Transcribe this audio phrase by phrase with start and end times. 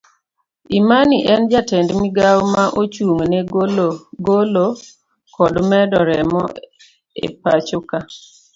[0.79, 3.39] Imani en jatend migawo ma ochung ne
[4.29, 4.67] golo
[5.35, 6.43] kod medo remo
[7.25, 7.97] epachoka.